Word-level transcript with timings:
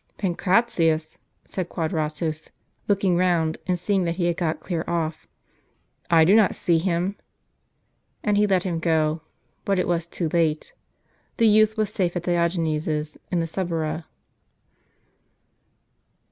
"Pancratius!" 0.17 1.19
said 1.45 1.69
Quadratus, 1.69 2.49
looking 2.87 3.17
round, 3.17 3.59
and 3.67 3.77
seeing 3.77 4.03
that 4.05 4.15
he 4.15 4.25
had 4.25 4.35
got 4.37 4.59
clear 4.59 4.83
off;" 4.87 5.27
I 6.19 6.25
do 6.25 6.33
not 6.35 6.55
see 6.55 6.79
him." 6.79 7.17
And 8.23 8.35
he 8.35 8.47
let 8.47 8.63
him 8.63 8.79
go; 8.79 9.21
but 9.63 9.77
it 9.77 9.87
was 9.87 10.07
too 10.07 10.27
late. 10.29 10.73
The 11.37 11.47
youth 11.47 11.77
was 11.77 11.93
safe 11.93 12.15
at 12.15 12.23
Diogenes' 12.23 12.87
s, 12.87 13.17
in 13.31 13.41
the 13.41 13.45
Suburra. 13.45 14.05